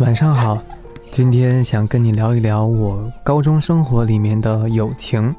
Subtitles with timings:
[0.00, 0.62] 晚上好，
[1.10, 5.34] 今天想跟你聊一聊我高中生活里面的友情。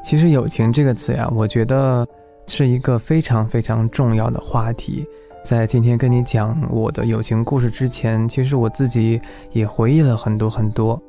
[0.00, 2.06] 其实“友情”这个词呀，我觉得
[2.46, 5.04] 是一个非常非常重要的话题。
[5.44, 9.20] 在今天跟你讲我的友情故事之前，其实我自己
[9.50, 11.00] 也回忆了很多很多。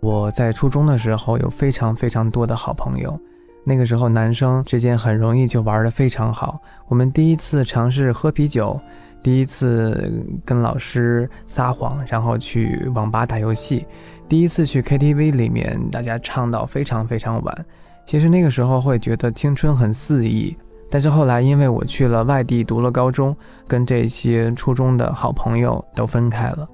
[0.00, 3.18] 我在初中的时候有非常非常多的好朋友。
[3.64, 6.60] 那个时候，男生之间很容易就玩得非常好。
[6.86, 8.78] 我们第一次尝试喝啤酒，
[9.22, 13.86] 第一次跟老师撒谎，然后去网吧打游戏，
[14.28, 17.66] 第一次去 KTV 里面，大家唱到非常非常晚。
[18.04, 20.54] 其实那个时候会觉得青春很肆意，
[20.90, 23.34] 但是后来因为我去了外地读了高中，
[23.66, 26.68] 跟这些初中的好朋友都分开了。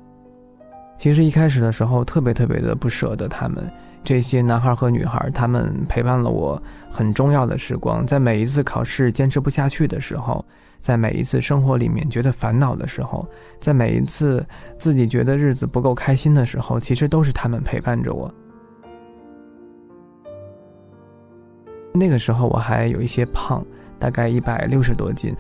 [0.99, 3.65] 其实一开始的时候，特别特别的不舍得他们。
[4.03, 6.61] 这些男孩和女孩，他们陪伴了我
[6.91, 8.07] 很重要的时光。
[8.07, 10.45] 在每一次考试坚持不下去的时候，
[10.81, 13.29] 在每一次生活里面觉得烦恼的时候，
[13.61, 14.45] 在每一次
[14.79, 18.33] 自己觉得日子不够开心的时候，其实都是他们陪伴着我。
[21.93, 23.65] 那个时候我还有一些胖，
[23.99, 25.37] 大概一百六十多斤，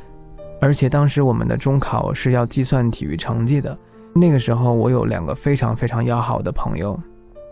[0.60, 3.76] 而且当时我们的中考是要计算体育成绩的。
[4.14, 7.00] 那个时候我有两个非常非常要好的朋友。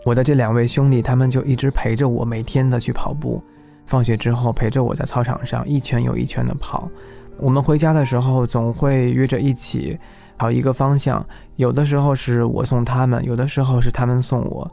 [0.05, 3.43] 我的这两位兄弟，他们就一直陪着我，每天的去跑步，
[3.85, 6.89] 放学之后陪着我在操场上一圈又一圈的跑。
[7.37, 9.97] 我们回家的时候总会约着一起
[10.37, 14.69] 跑一个方向，有的时候是我送他们，有的时候是他们送我。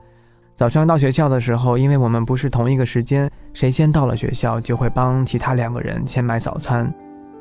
[0.54, 6.92] 早上到学校的时候，因为我们不是同一个时间，谁先到了学校就会帮其他两个人先买早餐。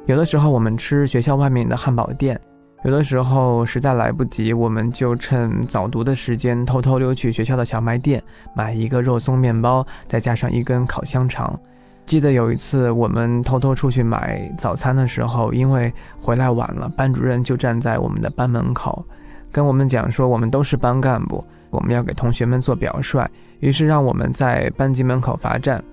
[0.05, 2.39] 有的时候我们吃学校外面的汉堡店。
[2.85, 8.21] 有的时候实在来不及，我们就趁早读的时间，偷偷溜去学校的小卖店
[8.55, 11.59] 买一个肉松面包，再加上一根烤香肠。
[12.05, 15.91] 记得有一次，我们偷偷出去买早餐的时候，因为
[16.21, 19.03] 回来晚了，班主任就站在我们的班门口，
[19.51, 23.27] 跟我们讲说，我们都是班干部，我们要给同学们做表率，
[23.61, 25.83] 于是让我们在班级门口罚站。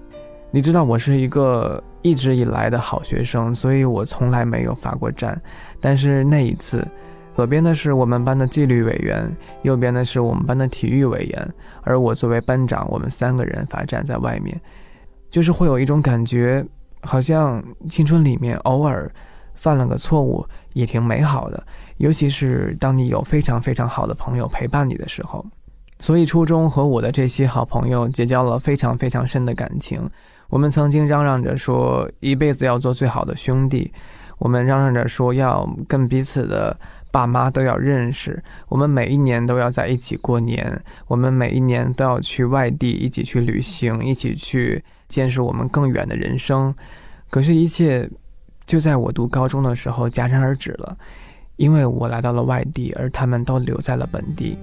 [0.51, 5.41] 你知道我是一个一直以来的好学生，所以我从来没有罚过站。
[5.81, 6.87] 但是那一次，
[7.35, 14.61] 左边的是我们班的纪律委员，右边的是我们班的体育委员，而我作为班长，我们三个人罚站在外面，
[15.31, 16.65] 就是会有一种感觉，
[17.03, 19.11] 好像青春里面偶尔
[19.55, 21.65] 犯了个错误也挺美好的，
[21.99, 25.45] 尤其是当你有非常非常好的朋友陪伴你的时候。
[26.01, 30.03] 所以初中和我的这些好朋友结交了非常非常深的感情。
[30.53, 33.91] 我们曾经嚷嚷着说一辈子要做最好的兄弟，
[34.37, 36.79] 我们嚷嚷着说要跟彼此的
[37.11, 46.75] 爸妈都要认识，我们每一年都要在一起过年，我们每一年都要去外地一起去旅行，一起去见识我们更远的人生。
[47.31, 48.07] 可是，一切
[48.67, 50.95] 就在我读高中的时候戛然而止了，
[51.57, 54.59] 因为我来到了外地，而他们都留在了本地。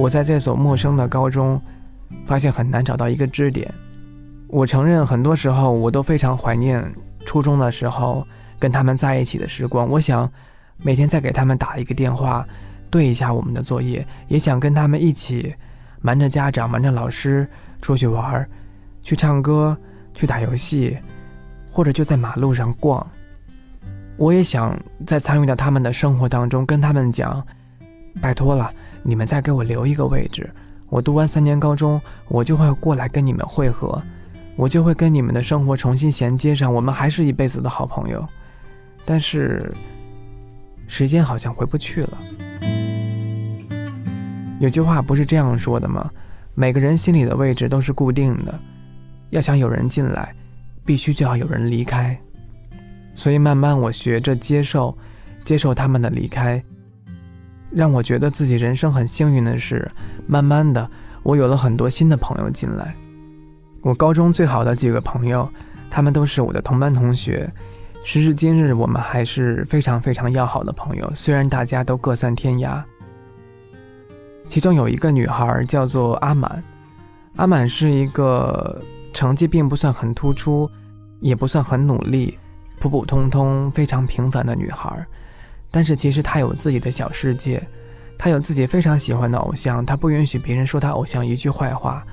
[0.00, 1.60] 我在这所陌生的高中，
[2.24, 3.70] 发现很难找到一个支点。
[4.48, 6.82] 我承认，很多时候我都非常怀念
[7.26, 8.26] 初中的时候
[8.58, 9.86] 跟他们在一起的时光。
[9.86, 10.28] 我想
[10.78, 12.46] 每天再给他们打一个电话，
[12.88, 15.54] 对一下我们的作业，也想跟他们一起
[16.00, 17.46] 瞒着家长、瞒着老师
[17.82, 18.48] 出去玩儿，
[19.02, 19.76] 去唱歌、
[20.14, 20.96] 去打游戏，
[21.70, 23.06] 或者就在马路上逛。
[24.16, 24.74] 我也想
[25.06, 27.46] 在参与到他们的生活当中，跟他们讲
[28.18, 28.72] ：“拜托了。”
[29.02, 30.48] 你们再给我留一个位置，
[30.88, 34.02] 我读完三年高中，我就会过来跟你们会合，
[34.56, 38.26] 我就会跟你们的生活重新衔接上，我们还是一辈子的好朋友。
[39.04, 39.72] 但是，
[40.86, 42.18] 时间好像回不去了。
[44.58, 46.10] 有句话不是这样说的吗？
[46.54, 48.60] 每个人心里的位置都是固定的，
[49.30, 50.34] 要想有人进来，
[50.84, 52.18] 必须就要有人离开。
[53.14, 54.96] 所以慢慢我学着接受，
[55.44, 56.62] 接受他们的离开。
[57.70, 59.90] 让我觉得自己人生很幸运的是，
[60.26, 60.88] 慢慢的，
[61.22, 62.94] 我有了很多新的朋友进来。
[63.82, 65.48] 我高中最好的几个朋友，
[65.90, 67.50] 他们都是我的同班同学，
[68.04, 71.10] 时至今日，我们还是非常非常要好的朋友。
[71.14, 72.82] 虽然大家都各散天涯。
[74.48, 76.62] 其中有一个女孩叫做阿满，
[77.36, 78.82] 阿满是一个
[79.12, 80.68] 成绩并不算很突出，
[81.20, 82.36] 也不算很努力，
[82.80, 85.06] 普普通通、非常平凡的女孩。
[85.70, 87.62] 但是其实他有自己的小世界，
[88.18, 92.04] 他有自己非常喜欢的偶像，他不允许别人说他偶像一句坏话。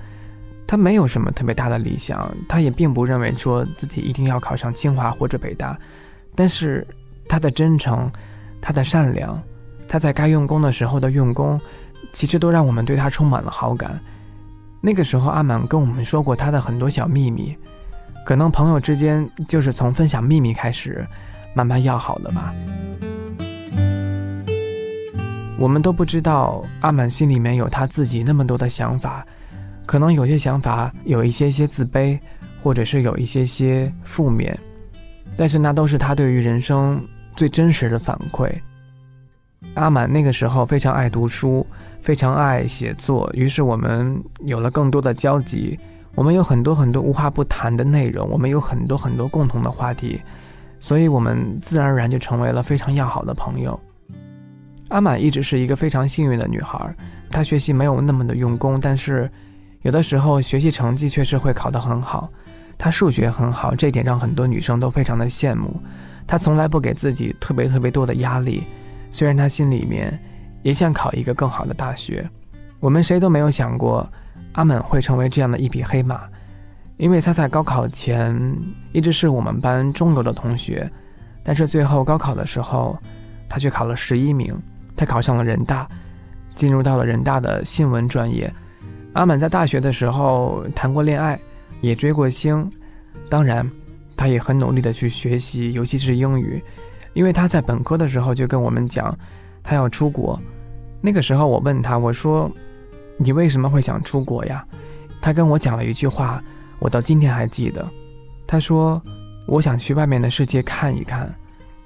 [0.68, 5.78] 他没有什么特别大的理想，他也并不认为说自己一定要考上清华或者北大。
[6.36, 6.86] 但是
[7.28, 8.12] 他的真诚，
[8.62, 9.42] 他的善良，
[9.88, 11.60] 他在该用功的时候的用功，
[12.12, 13.98] 其实都让我们对他充满了好感。
[14.82, 17.58] 那个时候，阿满跟我们说过他的很多小秘密，
[18.26, 21.08] 可能朋友之间就是从分享秘密开始，
[21.56, 22.54] 慢慢要好的吧。
[25.58, 29.26] 我们都不知道阿满心里面有他自己那么多的想法，
[29.86, 32.20] 可能有些想法有一些些自卑，
[32.62, 34.58] 或者是有一些些负面，
[35.36, 37.04] 但是那都是他对于人生
[37.36, 38.52] 最真实的反馈。
[39.74, 41.66] 阿满那个时候非常爱读书，
[42.00, 45.78] 非常爱写作，于是我们有了更多的交集，
[46.14, 50.22] 我们有很多很多无话不谈的内容，我们有很多很多共同的话题，
[50.80, 53.80] 所以我们自然而然就成为了非常要好的朋友。
[54.90, 56.96] 阿满一直是一个非常幸运的女孩，
[57.30, 59.30] 她学习没有那么的用功，但是
[59.82, 62.30] 有的时候学习成绩确实会考得很好。
[62.78, 65.82] 她数学很好，这点让很多女生都非常的羡慕。
[66.26, 68.64] 她从来不给自己特别特别多的压力，
[69.12, 70.18] 虽然她心里面
[70.64, 72.30] 也想考一个更好的大学。
[72.80, 74.08] 我们谁都没有想过
[74.54, 76.22] 阿满会成为这样的一匹黑马，
[76.98, 78.40] 因为他在高考前
[78.94, 80.90] 一直是我们班中游的同学，
[81.44, 82.98] 但是最后高考的时候，
[83.50, 84.56] 他却考了十一名。
[84.98, 85.88] 他考上了人大，
[86.56, 88.52] 进入到了人大的新闻专业。
[89.14, 91.40] 阿满在大学的时候谈过恋爱，
[91.80, 92.70] 也追过星，
[93.30, 93.70] 当然，
[94.18, 96.62] 他也很努力的去学习，尤其是英语，
[97.14, 99.18] 因为他在本科的时候就跟我们讲，
[99.64, 100.40] 他要出国。
[101.00, 102.52] 那个时候我问他，我说
[103.18, 104.66] ：“你为什么会想出国呀？”
[105.22, 106.44] 他跟我讲了一句话，
[106.80, 107.88] 我到今天还记得。
[108.48, 109.02] 他说
[109.48, 111.34] ：“我想去外面的世界看一看。”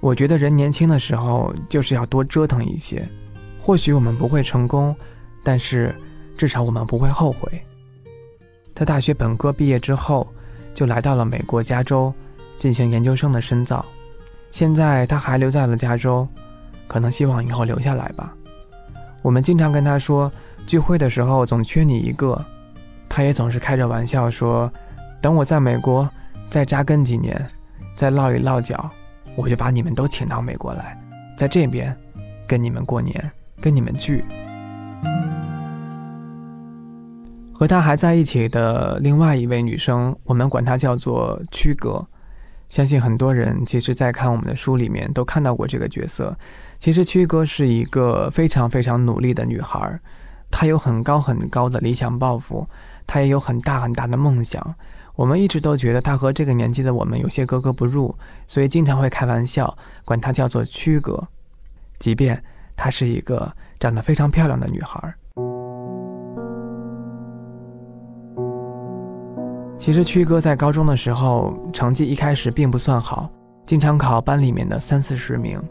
[0.02, 3.08] 我觉得人年轻的时候就是要多折腾一些，
[3.60, 4.96] 或许我们不会成功，
[5.44, 5.96] 但是
[6.36, 7.62] 至少我们不会后悔。
[8.74, 10.28] 他大学本科毕业之后，
[10.74, 12.12] 就来到了美国加州
[12.58, 13.86] 进行研究生的深造，
[14.50, 16.28] 现在他还留在了加州，
[16.88, 18.34] 可能希望以后留下来吧。
[19.22, 20.32] 我们经常跟他说，
[20.66, 22.44] 聚会的时候总缺你一个，
[23.08, 24.72] 他也总是开着玩笑说，
[25.22, 26.10] 等我在美国
[26.50, 27.48] 再扎根几年，
[27.96, 28.90] 再落一落脚。
[29.36, 30.98] 我就把你们都请到美国来，
[31.38, 31.96] 在这边
[32.48, 33.32] 跟你们过年，
[33.62, 34.24] 跟你们聚。
[37.54, 42.06] 和他还在一起的另外一位女生，我们管她叫做曲哥。
[42.70, 46.36] 相信很多人其实，在看我们的书里面都看到过这个角色。
[46.80, 50.00] 其实曲哥是一个非常非常努力的女孩，
[50.50, 52.68] 她有很高很高的理想抱负，
[53.06, 54.76] 她也有很大很大的梦想。
[55.16, 58.16] 我们一直都觉得她和这个年纪的我们有些格格不入，
[58.48, 59.76] 所以经常会开玩笑，
[60.06, 61.22] 管她叫做曲哥。
[62.00, 62.42] 即便
[62.76, 65.14] 她是一个长得非常漂亮的女孩。
[69.78, 73.30] 其实曲哥在高中的时候成绩一开始并不算好，
[73.66, 75.62] 经常考班里面的三四十名。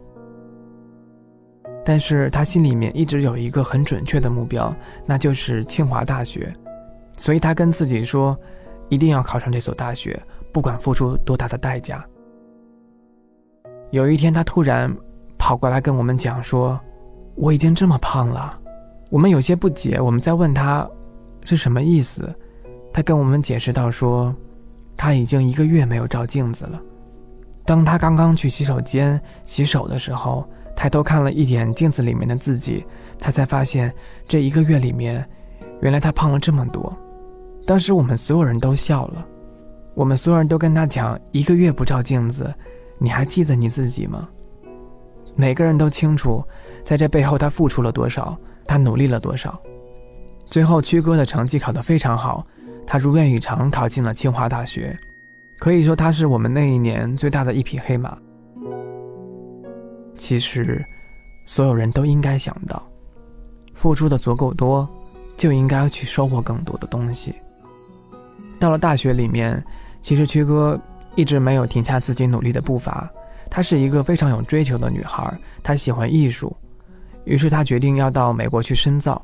[1.84, 4.72] 但是他心里面一直有一个很准确的目标，
[5.06, 6.52] 那就是清华大学。
[7.16, 8.38] 所以他跟自己说。
[8.90, 10.20] 一定要考上这所大学，
[10.52, 12.04] 不管付出多大的代价。
[13.90, 14.94] 有一天，他突然
[15.38, 16.78] 跑过来跟我们讲说
[17.34, 18.58] ：“我已经这么胖了。”
[19.10, 20.88] 我们有些不解，我们在问他
[21.44, 22.32] 是什么意思。
[22.92, 24.32] 他跟我们解释到说
[24.96, 26.80] ：“他已经一个月没有照镜子了。
[27.64, 32.84] 当他刚刚去洗手间洗手的时候，抬头看了一眼镜子里面的自己，
[33.18, 33.92] 他才发现
[34.28, 35.28] 这一个月里面，
[35.80, 36.96] 原来他胖了这么多。”
[37.70, 39.24] 当时我们所有人都笑了，
[39.94, 42.52] 我们所有人都跟他讲：一个月不照镜子，
[42.98, 44.28] 你还记得你自己吗？
[45.36, 46.42] 每个人都清楚，
[46.84, 48.36] 在这背后他付出了多少，
[48.66, 49.56] 他努力了多少。
[50.46, 52.44] 最后，曲哥的成绩考得非常好，
[52.84, 54.98] 他如愿以偿考进了清华大学，
[55.60, 58.18] 可以说他是我们那一年最大的一匹黑马。
[60.16, 60.84] 其实，
[61.46, 62.82] 所有人都应该想到，
[63.74, 64.88] 付出的足够多，
[65.36, 67.32] 就应该去收获更多的东西。
[68.60, 69.64] 到了大学里面，
[70.02, 70.78] 其实曲哥
[71.14, 73.10] 一直没有停下自己努力的步伐。
[73.48, 76.54] 她是一个非常有追求的女孩，她喜欢艺术，
[77.24, 79.20] 于是她决定要到美国去深造。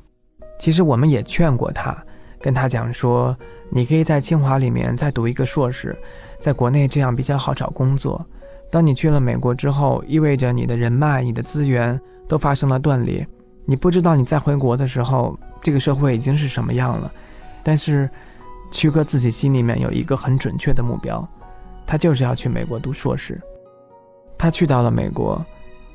[0.59, 1.97] 其实我们也劝过她，
[2.41, 3.37] 跟她讲说，
[3.69, 5.95] 你可以在清华里面再读一个硕士，
[6.41, 8.25] 在国内这样比较好找工作。
[8.71, 13.25] 当你去了美国之后，意味着你的人脉、你的资源都发生了断裂，
[13.67, 17.13] 你不知道你再回国的时候，这个社会已经是什么样了。
[17.63, 18.09] 但是。
[18.71, 21.27] 曲哥自己心里面有一个很准确的目标，
[21.87, 23.41] 他就是要去美国读硕士。
[24.39, 25.45] 他去到了美国，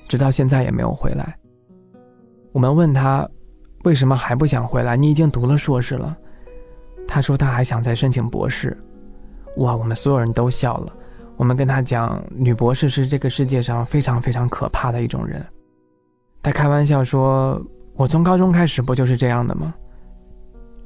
[0.08, 1.38] 直到现在也没有回来。
[2.52, 3.28] 我们问他
[3.84, 4.98] 为什么还不想回来？
[4.98, 6.18] 你已经读了硕士了。
[7.08, 8.76] 他说他还想再申请博士。
[9.58, 10.94] 哇，我们所有人都笑了。
[11.38, 15.46] 我们跟他讲，女博士是这个世界上非常非常可怕的一种人。
[16.42, 17.62] 他开玩笑说
[17.96, 19.74] ：“我从高中开始不就是这样的吗？”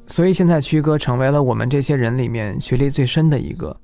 [0.08, 3.76] 所以现在曲哥成为了我们这些人里面学历最深的一个。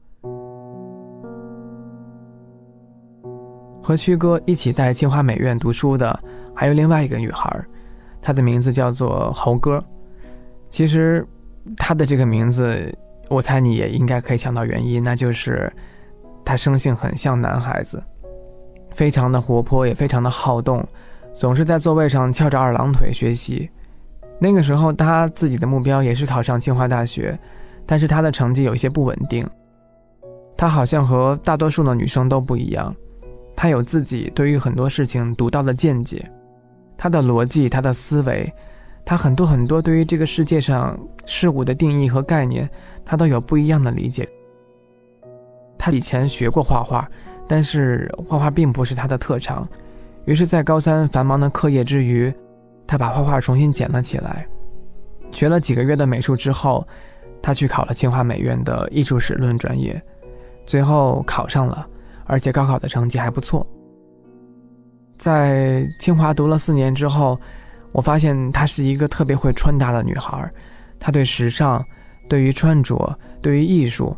[3.83, 6.17] 和曲哥一起在清华美院读书的
[6.53, 7.65] 还有另外一个女孩，
[8.21, 9.83] 她的名字叫做猴哥。
[10.69, 11.25] 其实，
[11.75, 12.95] 她的这个名字，
[13.29, 15.71] 我猜你也应该可以想到原因，那就是
[16.45, 18.01] 她生性很像男孩子，
[18.91, 20.87] 非常的活泼，也非常的好动，
[21.33, 23.69] 总是在座位上翘着二郎腿学习。
[24.43, 27.37] 那个时候，他自己的目标也是考上清华大学，
[27.85, 29.47] 但是他的成绩有些不稳定。
[30.57, 32.91] 他好像和大多数的女生都不一样。
[33.55, 36.27] 他有自己对于很多事情独到的见解，
[36.97, 38.51] 他的逻辑，他的思维，
[39.05, 42.67] 他很多很多对于这个世界上事物的定义和概念，
[43.05, 44.27] 他都有不一样的理解。
[45.77, 47.07] 他以前学过画画，
[47.47, 49.67] 但是画画并不是他的特长，
[50.25, 52.33] 于是，在高三繁忙的课业之余，
[52.85, 54.47] 他把画画重新捡了起来。
[55.31, 56.85] 学了几个月的美术之后，
[57.41, 60.01] 他去考了清华美院的艺术史论专业，
[60.65, 61.87] 最后考上了。
[62.25, 63.65] 而且高考的成绩还不错。
[65.17, 67.37] 在清华读了四年之后，
[67.91, 70.49] 我发现她是一个特别会穿搭的女孩。
[70.97, 71.83] 她对时尚、
[72.29, 74.15] 对于穿着、对于艺术，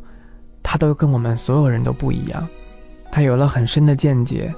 [0.62, 2.48] 她都跟我们所有人都不一样。
[3.12, 4.54] 她有了很深的见解。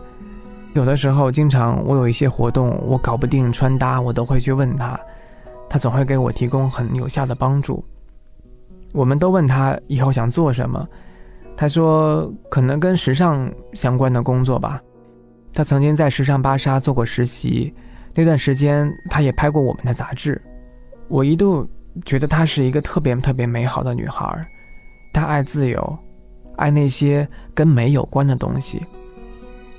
[0.76, 5.00] 有的时候，经常我有一些活动，我搞不定穿搭，我都会去问她，
[5.70, 7.84] 她总会给我提供很有效的帮助。
[8.94, 10.86] 我们都问她以后想做什么。
[11.56, 14.82] 他说：“可能跟时尚相关的工作吧。
[15.54, 17.74] 他曾经在时尚芭莎做过实习，
[18.14, 20.42] 那段时间他也拍过我们的杂志。
[21.08, 21.66] 我一度
[22.04, 24.46] 觉得她是一个特别特别美好的女孩。
[25.14, 25.98] 她爱自由，
[26.58, 28.86] 爱那些跟美有关的东西。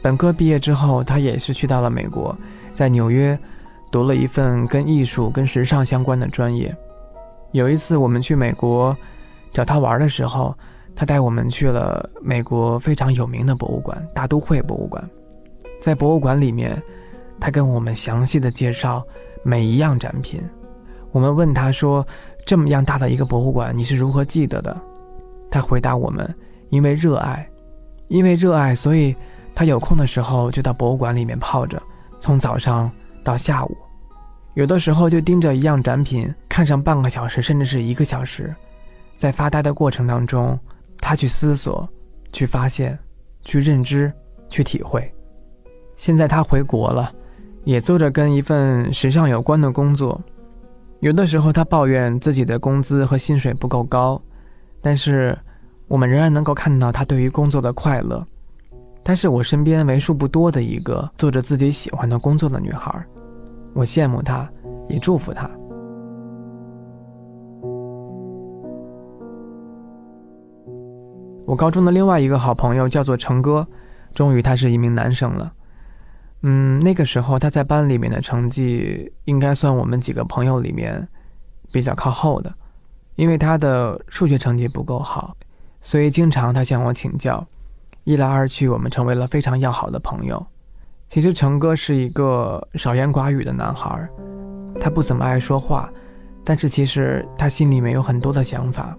[0.03, 2.37] 本科毕业之后，他也是去到了美国，
[2.73, 3.39] 在纽约
[3.91, 6.75] 读了一份跟艺术、跟时尚相关的专业。
[7.53, 8.97] 有一次我们去美国
[9.53, 10.55] 找他玩的时候。”
[10.99, 15.07] 他带我们去了美国非常有名的博物馆——大都会博物馆。
[15.79, 16.83] 在博物馆里面，
[17.39, 19.05] 他跟我们详细的介绍
[19.43, 20.41] 每一样展品。
[21.13, 22.03] 我们问他说
[22.47, 24.75] ：“这么样大的一个博物馆，你是如何记得的？”
[25.53, 26.35] 他回答我们
[26.73, 27.47] ：“因为热爱，
[28.09, 29.15] 因为热爱，所以
[29.57, 31.83] 他有空的时候就到博物馆里面泡着，
[32.21, 32.89] 从早上
[33.25, 33.77] 到下午，
[34.55, 38.55] 有的时候就盯着一样展品看上半个小时，甚至是一个小时。
[39.17, 40.57] 在发呆的过程当中。”
[40.99, 41.89] 他去思索，
[42.33, 42.99] 去发现，
[43.43, 44.13] 去认知，
[44.49, 45.09] 去体会。
[45.95, 47.13] 现在他回国了，
[47.63, 50.21] 也做着跟一份时尚有关的工作。
[50.99, 54.21] 有的时候他抱怨自己的工资和薪水不够高，
[54.81, 55.39] 但是
[55.87, 58.27] 我们仍然能够看到他对于工作的快乐。
[59.07, 62.93] 她是我身边为数不多的一个做着自己喜欢的工作的女孩，
[63.73, 64.51] 我羡慕她，
[64.89, 65.49] 也祝福她。
[71.45, 73.65] 我高中的另外一个好朋友叫做成哥，
[74.13, 75.53] 终于他是一名男生了。
[76.43, 81.07] 嗯，那个时候他在班里面的成绩应该算我们几个朋友里面
[81.71, 82.53] 比较靠后的，
[83.15, 85.37] 因为他的数学成绩不够好，
[85.81, 87.47] 所以经常他向我请教。
[88.07, 90.47] 一来二去，我们成为了非常要好的朋友。
[91.09, 94.09] 其实成哥是一个少言寡语的男孩，
[94.81, 95.91] 他不怎么爱说话，
[96.45, 98.97] 但是其实他心里面有很多的想法。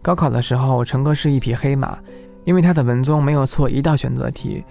[0.00, 1.98] 高考的时候，成哥是一匹黑马，
[2.44, 4.64] 因为他的文综没有错一道选择题，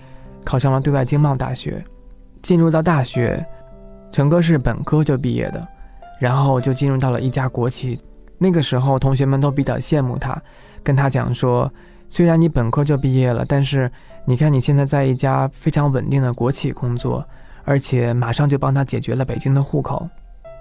[0.45, 1.83] 考上了对外经贸大学。
[2.41, 3.45] 进入到大学，
[4.09, 5.67] 成哥是本科就毕业的，
[6.17, 8.01] 然后就进入到了一家国企。
[8.37, 10.41] 那个时候，同学们都比较羡慕他，
[10.81, 11.69] 跟他讲说
[12.07, 13.91] ：“虽然你本科就毕业了，但是
[14.25, 17.25] 你看你现在在一家非常稳定的国企工作，
[17.63, 20.07] 而且马上就帮他解决了北京的户口。”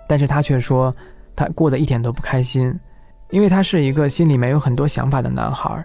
[0.06, 0.94] 但是他却说，
[1.34, 2.78] 他过得一点都不开心。
[3.30, 5.82] 因为他是一个心里面有很多想法的男孩，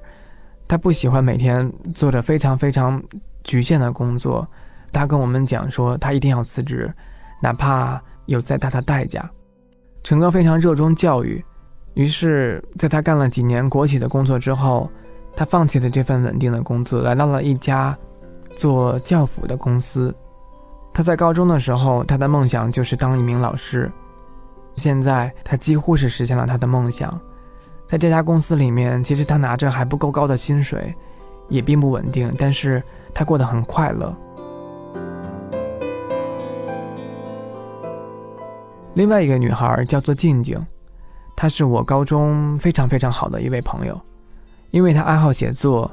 [0.68, 3.02] 他不喜欢每天做着非常非常
[3.44, 4.48] 局限的工作。
[4.92, 6.94] 他跟我们讲说，他一定要辞职，
[7.42, 9.28] 哪怕有再大的代价。
[10.04, 11.44] 陈哥非常热衷教育，
[11.94, 14.92] 于是在他干了几年国企的工作之后，
[15.40, 17.98] 他放弃了这份稳定的工作，来到了一家
[18.58, 20.14] 做教辅的公司。
[20.92, 23.90] 他在高中的时候，他的梦想就是当一名老师，
[24.76, 27.18] 现在他几乎是实现了他的梦想。
[27.88, 30.94] 在这家公司里面，其实他拿着还不够高的薪水，
[31.48, 34.14] 也并不稳定，但是他过得很快乐。
[38.94, 40.62] 另外一个女孩叫做静静，
[41.34, 43.98] 她是我高中非常非常好的一位朋友，
[44.72, 45.90] 因为他爱好写作，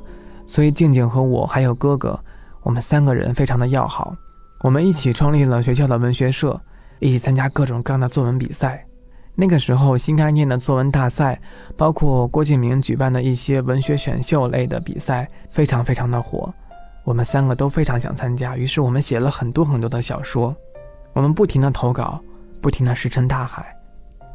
[0.47, 2.19] 所以静静和我还有哥哥，
[2.63, 4.15] 我们三个人非常的要好。
[4.63, 6.61] 我们一起创立了学校的文学社，
[6.99, 8.85] 一起参加各种各样的作文比赛。
[9.35, 11.39] 那个时候新概念的作文大赛，
[11.77, 16.53] 包括郭敬明举办的一些文学选秀类的比赛，非常非常的火。
[17.05, 20.57] 我们三个都非常想参加，于是我们写了很多很多的小说，
[21.13, 22.19] 我们不停的投稿，
[22.63, 23.77] 不停的石沉大海。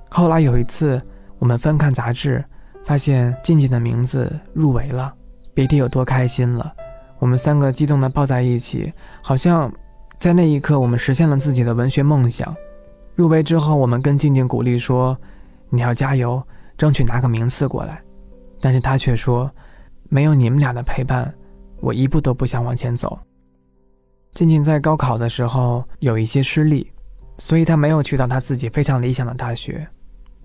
[0.10, 1.02] 后来有一次，
[1.40, 2.46] 我们翻看杂志，
[2.84, 5.14] 发现静静的名字入围了，
[5.54, 6.74] 别提有多开心了。
[7.20, 9.72] 我们三个激动的抱在一起，好像
[10.20, 12.56] 在那一刻我们实现了自己的文学梦想。
[13.16, 15.16] 入围之后，我们跟静静鼓励说
[15.70, 16.42] ：“你要加油，
[16.78, 18.02] 争取拿个名次过来。”
[18.60, 19.52] 但是他却说
[20.10, 21.32] ：“没有你们俩的陪伴，
[21.80, 23.20] 我一步都不想往前走。”
[24.34, 26.90] 静静在高考的时候有一些失利，
[27.38, 29.88] 所以她没有去到她自己非常理想的大学。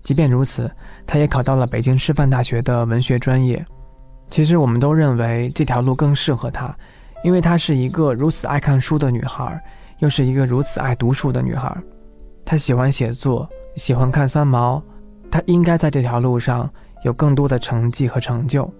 [0.07, 0.71] 即便如此，
[1.05, 3.65] 她也考到了北京师范大学的文学专业。
[4.29, 6.73] 其实我们都认为这条路更适合她，
[7.25, 9.61] 因为她是一个如此爱看书的女孩，
[9.99, 11.75] 又是一个如此爱读书的女孩。
[12.45, 14.81] 她喜欢写作，喜欢看三毛，
[15.29, 16.69] 她应该在这条路上
[17.03, 18.73] 有更多的成绩和成就。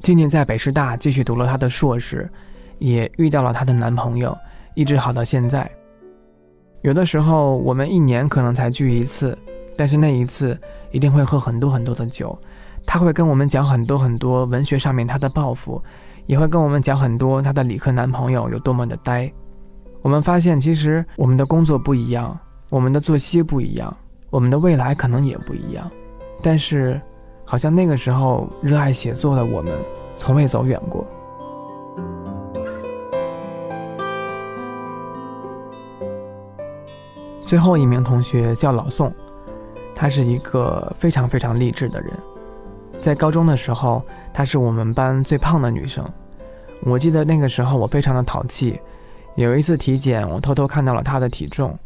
[0.00, 2.30] 静静在北师大继续读了她的硕士，
[2.78, 4.38] 也遇到了她的男朋友，
[4.76, 5.68] 一直好到现在。
[6.82, 9.36] 有的时候我们一年可能才聚一次，
[9.76, 10.58] 但是那一次
[10.90, 12.36] 一定会喝很多很多的酒。
[12.86, 15.82] 他会跟我们讲很多很多文学上面他的抱负，
[16.26, 19.32] 也会跟我们讲很多他的理科男朋友有多么的呆。
[20.02, 22.38] 我们发现其实我们的工作不一样。
[22.68, 23.96] 我们的作息不一样，
[24.28, 25.88] 我们的未来可能也不一样，
[26.42, 27.00] 但是，
[27.44, 29.72] 好像那个时候热爱写作的我们，
[30.16, 31.06] 从未走远过。
[37.44, 39.14] 最后一名同学叫老宋，
[39.96, 42.12] 他是一个非常非常励志的人。
[43.00, 46.06] 在高中的时候，她是我们班最胖的女生。
[46.82, 48.78] 我记得那个时候我非常的淘气，
[49.36, 51.76] 有一次体检，我偷偷看到了她的体重。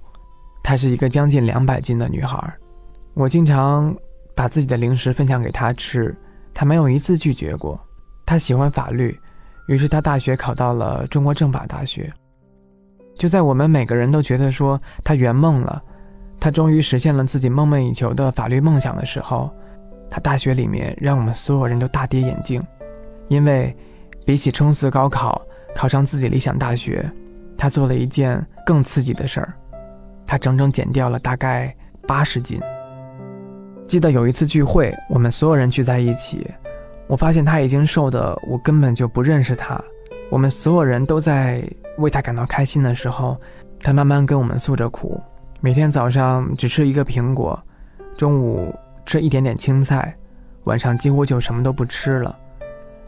[0.62, 2.52] 她是一个将近两百斤的女孩，
[3.14, 3.94] 我经常
[4.34, 6.14] 把自己的零食分享给她吃，
[6.52, 7.78] 她没有一次拒绝过。
[8.26, 9.18] 她喜欢法律，
[9.68, 12.12] 于是她大学考到了中国政法大学。
[13.16, 15.82] 就在我们每个人都觉得说她圆梦了，
[16.40, 19.50] 他终于实现了自己梦寐以求的法律梦想的时候，
[20.08, 22.62] 他大学里面让我们所有人都大跌眼镜，
[23.28, 23.76] 因为
[24.24, 25.40] 比起冲刺高考
[25.74, 27.08] 考上自己理想大学，
[27.58, 29.52] 他做了一件更刺激的事儿。
[30.26, 31.74] 他整整减掉了大概
[32.06, 32.58] 八十斤。
[33.86, 36.48] 记得有一次聚会，我们所有人聚在一起，
[37.06, 39.78] 我发现他已经瘦的我根本就不认识他。
[40.30, 41.62] 我们所有人都在
[41.98, 43.36] 为他感到开心的时候，
[43.80, 45.20] 他慢慢跟我们诉着苦。
[45.62, 47.62] 每天早上只吃一个苹果，
[48.16, 50.16] 中午吃一点点青菜，
[50.64, 52.34] 晚上几乎就什么都不吃了。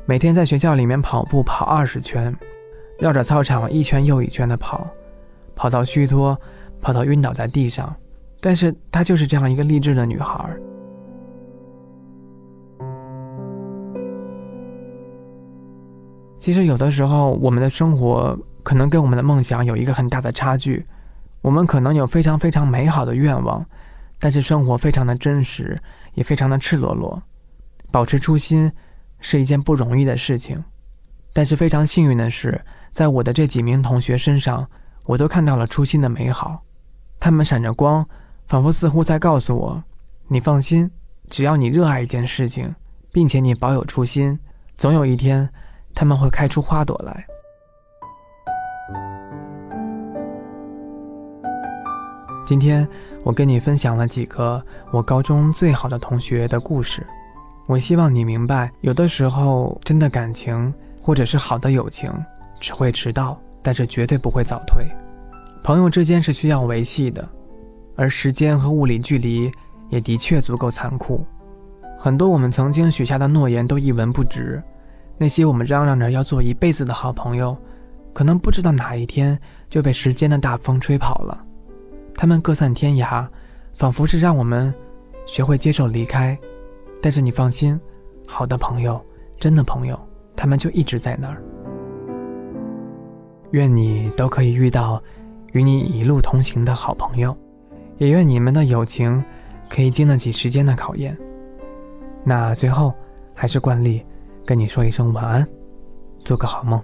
[0.04, 2.34] 每天在学校里面跑步跑二十圈，
[2.98, 4.86] 绕着操场一圈又一圈的跑，
[5.54, 6.38] 跑到虚脱。
[6.82, 7.94] 跑到晕倒在地上，
[8.40, 10.52] 但是她就是这样一个励志的女孩。
[16.40, 20.84] 其实有的时候，我们的生活可能跟我们的梦想有一个很大的差距。
[21.42, 23.64] 我们可能有非常非常美好的愿望，
[24.18, 25.78] 但是生活非常的真实，
[26.14, 27.20] 也非常的赤裸裸。
[27.90, 28.72] 保持初心
[29.20, 30.62] 是一件不容易的事情，
[31.34, 32.58] 但是非常幸运的是，
[32.90, 34.66] 在我的这几名同学身上，
[35.04, 36.62] 我都看到了初心的美好。
[37.20, 38.06] 他们闪着光，
[38.46, 39.82] 仿佛似乎在告诉我
[40.28, 40.90] ：“你放心，
[41.28, 42.74] 只要你热爱一件事情，
[43.12, 44.38] 并且你保有初心，
[44.76, 45.48] 总有一天，
[45.94, 47.26] 他们会开出花朵来。”
[52.44, 52.86] 今天
[53.22, 57.06] 我跟你分享了几个我高中最好的同学的故事。
[57.66, 62.12] 我希望你明白，有的时候真的感情或者是好的友情，
[62.58, 64.84] 只会迟到，但是绝对不会早退。
[65.62, 67.26] 朋友之间是需要维系的，
[67.94, 69.50] 而时间和物理距离
[69.88, 71.24] 也的确足够残酷。
[71.96, 74.60] 很多我们曾经许下的诺言都一文不值，
[75.16, 77.56] 那些我们嚷嚷着要做一辈子的好朋友，
[78.12, 79.38] 可能不知道哪一天
[79.70, 81.46] 就被时间的大风吹跑了。
[82.22, 83.26] 他们各散天涯，
[83.74, 84.72] 仿佛是让我们
[85.26, 86.38] 学会接受离开。
[87.00, 87.76] 但是你放心，
[88.28, 89.04] 好的朋友，
[89.40, 89.98] 真的朋友，
[90.36, 91.42] 他们就一直在那儿。
[93.50, 95.02] 愿你都可以遇到。
[95.50, 97.36] 与你一路同行的好朋友，
[97.98, 99.20] 也愿你们的友情
[99.68, 101.18] 可以经得起时间的考验。
[102.22, 102.94] 那最后，
[103.34, 104.06] 还是惯例，
[104.46, 105.44] 跟你说一声晚安，
[106.24, 106.80] 做个好梦。